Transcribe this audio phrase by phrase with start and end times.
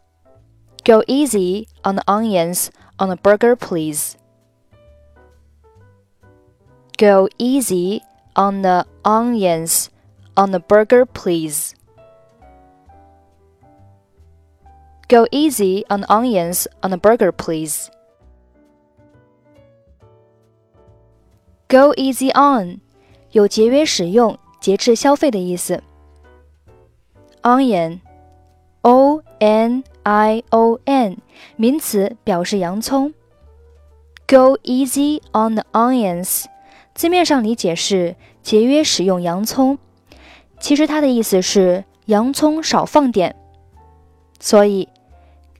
[0.84, 2.68] Go easy on the onions
[2.98, 4.16] on a burger, please.
[6.98, 8.02] Go easy
[8.34, 9.88] on the onions
[10.34, 11.72] on the burger, please.
[15.09, 17.89] Go easy on the onions on the burger, please.
[21.67, 22.79] Go easy on
[23.31, 25.81] 有节约使用、节制消费的意思。
[27.41, 28.01] Onion,
[28.81, 31.17] O N I O N
[31.55, 33.15] 名词，表示洋葱。
[34.27, 36.45] Go easy on the onions
[36.93, 39.79] 字面上理解是节约使用洋葱，
[40.59, 43.35] 其实它的意思是洋葱少放点。
[44.39, 44.87] 所以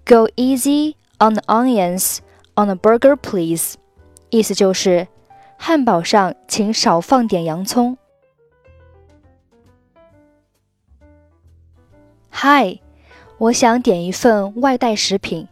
[0.09, 2.19] Go easy on the onions
[2.57, 3.75] on the burger, please。
[4.31, 5.09] 意思就是
[5.57, 7.97] 汉堡上请少放点洋葱。
[12.31, 12.81] Hi，
[13.39, 15.49] 我想点一份外带食品。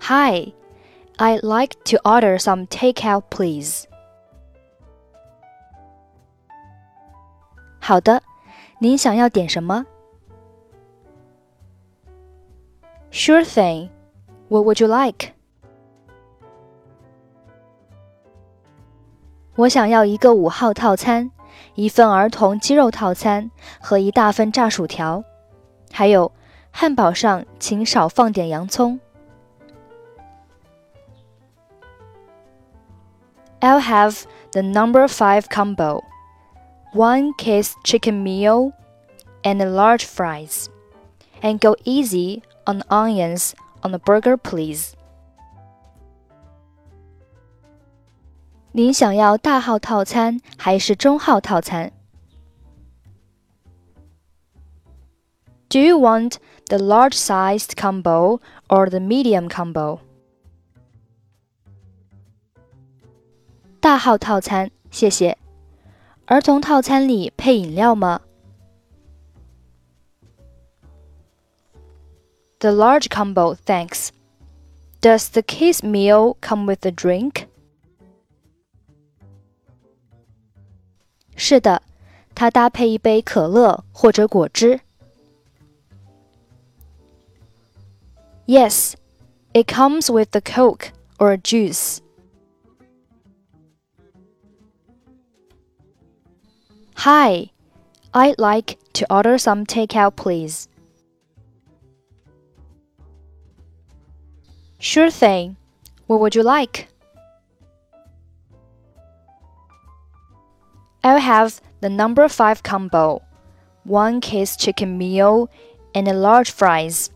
[0.00, 0.54] Hi,
[1.18, 3.84] I'd like to order some takeout, please.
[7.80, 8.22] 好的，
[8.78, 9.84] 您想要点什么
[13.14, 13.88] ？Sure thing.
[14.48, 15.32] What would you like?
[19.56, 21.30] 我想要一个五号套餐，
[21.74, 25.22] 一份儿童鸡肉套餐和一大份炸薯条，
[25.92, 26.32] 还有
[26.70, 28.98] 汉堡上请少放点洋葱。
[33.60, 36.02] I'll have the number five combo,
[36.94, 38.72] one case chicken meal,
[39.42, 40.68] and large fries,
[41.42, 44.94] and go easy on onions on the burger, please.
[48.72, 51.92] 您想要大号套餐还是中号套餐？
[55.68, 56.36] Do you want
[56.68, 60.00] the large-sized combo or the medium combo?
[63.80, 65.36] 大号套餐，谢谢。
[66.26, 68.20] 儿童套餐里配饮料吗
[72.64, 74.12] ？The large combo, thanks.
[75.00, 77.46] Does the kids meal come with a drink?
[81.36, 81.82] 是的，
[82.34, 84.80] 它搭配一杯可乐或者果汁。
[88.46, 88.94] Yes,
[89.54, 92.00] it comes with a Coke or a juice.
[96.96, 97.50] Hi,
[98.12, 100.66] I'd like to order some takeout, please.
[104.85, 105.57] Sure thing.
[106.05, 106.89] What would you like?
[111.03, 113.23] I'll have the number 5 combo,
[113.83, 115.49] one case chicken meal,
[115.95, 117.09] and a large fries.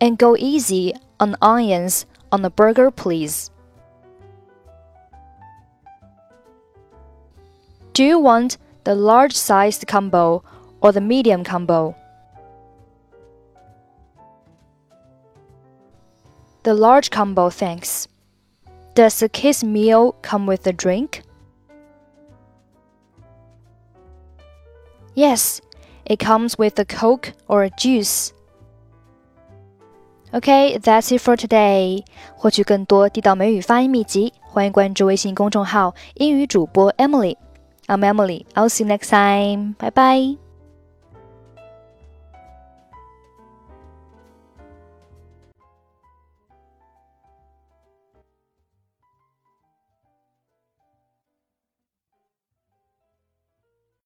[0.00, 3.50] And go easy on onions on the burger, please.
[7.92, 10.42] Do you want the large sized combo
[10.80, 11.94] or the medium combo?
[16.65, 18.07] The large combo, thanks.
[18.93, 21.23] Does the kids meal come with a drink?
[25.15, 25.59] Yes,
[26.05, 28.31] it comes with a Coke or a juice.
[30.33, 32.05] Okay, that's it for today.
[32.37, 38.45] 获取更多地道美语发音秘籍，欢迎关注微信公众号“英语主播 Emily”。I'm Emily.
[38.53, 39.75] I'll see you next time.
[39.77, 40.44] Bye bye.